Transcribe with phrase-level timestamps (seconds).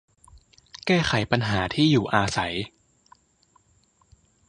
[0.85, 2.53] แก้ไขปัญหาที่อยู่อาศัย